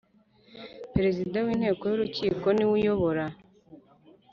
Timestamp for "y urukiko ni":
1.89-2.65